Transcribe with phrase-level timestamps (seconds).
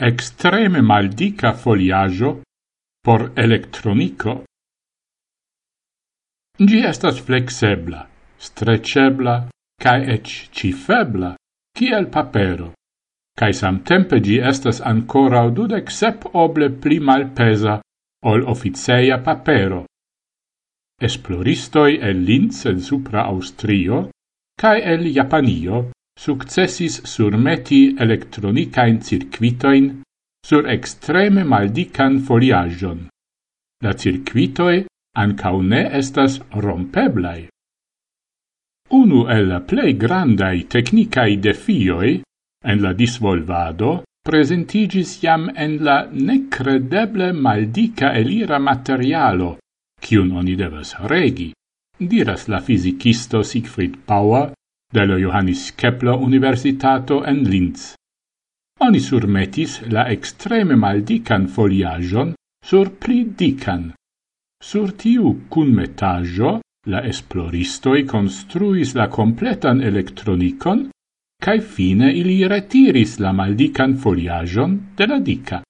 [0.00, 2.40] extreme maldica foliaggio
[3.04, 4.44] por electronico,
[6.56, 8.08] gi estas flexebla,
[8.38, 10.26] strecebla, cae ec
[10.56, 11.34] cifebla,
[11.76, 12.72] ciel papero,
[13.36, 17.80] cae samtempe gi estas ancora dudec sep oble pli malpesa
[18.24, 19.84] ol officeia papero.
[21.00, 24.08] Esploristoi el Linz en supra Austrio,
[24.56, 30.02] cae el Japanio successis surmeti elektronicain circuitoin
[30.46, 33.08] sur extreme maldican foliagion.
[33.84, 34.84] La circuitoi
[35.16, 37.48] ancau ne estas rompeblai.
[38.90, 42.20] Unu el la plei grandai technicae defioi
[42.64, 49.56] en la disvolvado presentigis jam en la necredeble maldica elira materialo,
[50.02, 51.52] cium oni devas regi,
[51.98, 54.52] diras la fisicisto Siegfried Bauer
[54.92, 57.94] de Johannes Kepler Universitato en Linz.
[58.80, 63.92] Oni surmetis la extreme maldican foliajon sur pli dican.
[64.62, 70.88] Sur tiu cun metaggio, la esploristoi construis la completan electronicon
[71.40, 75.62] cae fine ili retiris la maldican foliajon de la dica.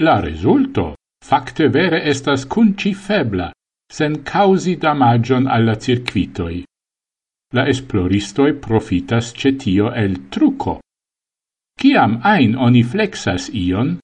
[0.00, 3.50] La resulto facte vere estas cuncifebla,
[3.92, 6.64] sen causi damagion alla circuitoi
[7.54, 10.80] la esploristoi profitas cetio el truco.
[11.80, 13.98] Ciam ein oni flexas ion,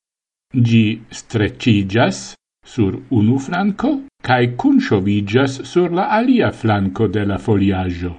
[0.55, 2.35] gi strecigas
[2.65, 3.91] sur unu flanco
[4.23, 8.19] cae cunciovigas sur la alia flanco de la foliaggio.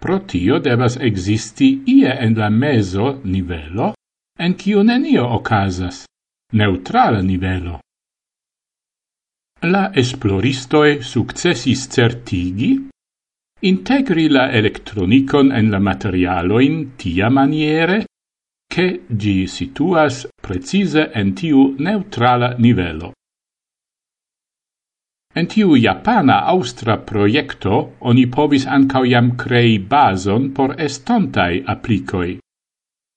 [0.00, 3.92] Pro tio devas existi ie en la meso nivelo,
[4.38, 6.04] en ciu nenio ocasas,
[6.52, 7.80] neutrala nivelo.
[9.62, 12.70] La esploristoe successis certigi
[13.60, 18.04] Integri la electronicon en la materialoin tia maniere
[18.70, 23.10] che gi situas precise en tiu neutrala nivelo.
[25.34, 32.38] En tiu japana-austra proiecto oni povis ancau jam crei bason por estontai applicoi.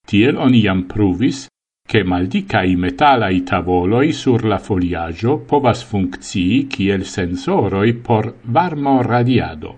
[0.08, 1.46] Tiel oni jam pruvis
[1.86, 9.76] che maldicai metalai tavoloi sur la foliaggio povas functii kiel sensoroi por varmo radiado.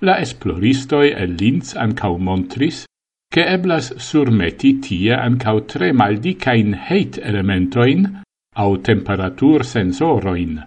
[0.00, 2.84] La esploristoi el Linz ancau montris
[3.34, 8.04] che eblas surmeti tie ancau tre maldicain heit elementoin
[8.54, 10.60] au temperatur sensoroin.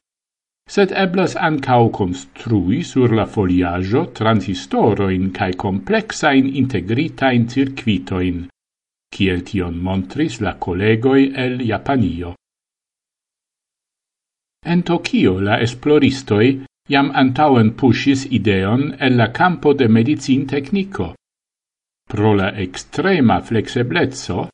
[0.68, 8.50] Sed eblas ancau construi sur la foliaggio transistoroin cae complexain integritain circuitoin,
[9.16, 12.36] kiel tion montris la collegoi el Japanio.
[14.66, 21.14] En Tokio la esploristoi iam antauen pushis ideon el la campo de medicin tecnico.
[22.12, 24.50] Pro la extrema flexeblezzo,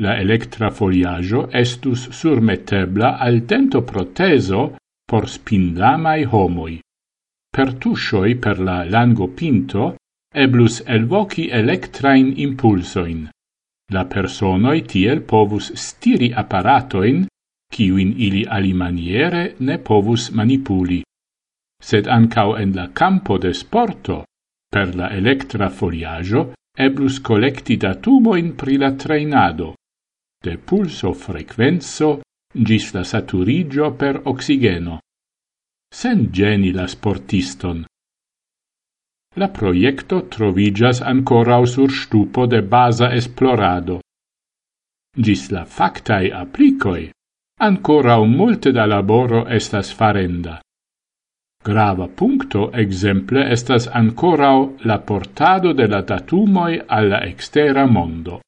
[0.00, 6.80] la electra foliaggio estus surmetebla al dento proteso por spindamai homoi.
[7.52, 9.96] Per tushoi per la lango pinto
[10.32, 13.28] eblus elvoci electrain impulsoin.
[13.92, 17.26] La personoi tiel povus stiri apparatoin,
[17.68, 21.02] ciuin ili alimaniere ne povus manipuli
[21.82, 24.22] sed ancau en la campo de sporto,
[24.72, 29.74] per la electra foliaggio, eblus collecti datumoin pri la trainado,
[30.42, 32.20] de pulso frequenzo
[32.52, 35.00] gis la saturigio per oxigeno.
[35.92, 37.84] Sen geni la sportiston.
[39.36, 44.00] La proiecto trovigas ancorau sur stupo de basa esplorado.
[45.16, 47.10] Gis la factae applicoi,
[47.60, 50.60] ancorau multe da laboro estas farenda.
[51.64, 58.40] Grava puncto exemple estas ancorau la portado de la datumoi alla extera mondo.